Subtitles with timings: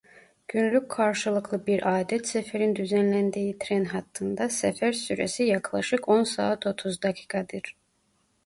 [0.47, 7.75] Günlük karşılıklı bir adet seferin düzenlendiği tren hattında sefer süresi yaklaşık on saat otuz dakikadır.